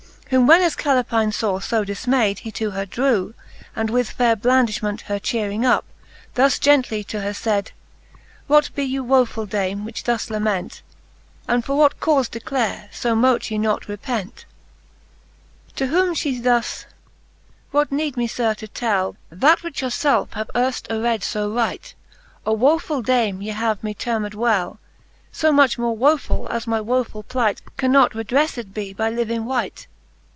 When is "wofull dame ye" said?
22.55-23.49